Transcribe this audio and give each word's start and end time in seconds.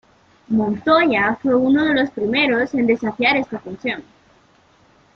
Montoya 0.49 1.37
fue 1.43 1.53
uno 1.53 1.83
de 1.85 1.93
los 1.93 2.09
primeros 2.09 2.73
en 2.73 2.87
desafiar 2.87 3.37
esta 3.37 3.59
función. 3.59 4.01